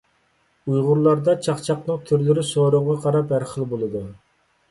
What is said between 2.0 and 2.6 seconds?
تۈرلىرى